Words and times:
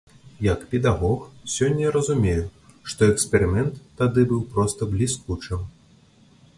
Як 0.43 0.61
педагог, 0.69 1.19
сёння 1.55 1.83
я 1.85 1.91
разумею, 1.97 2.47
што 2.93 3.11
эксперымент 3.13 3.79
тады 4.01 4.21
быў 4.33 4.41
проста 4.57 4.81
бліскучым. 4.97 5.61